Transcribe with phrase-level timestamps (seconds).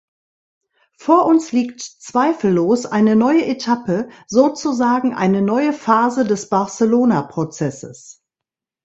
[0.97, 8.23] Vor uns liegt zweifellos eine neue Etappe, sozusagen eine neue Phase des Barcelona-Prozesses.